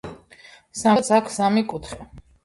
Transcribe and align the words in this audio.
სამკუთხედს 0.79 1.11
აქ 1.17 1.29
სამი 1.33 1.63
კუთხე 1.75 1.99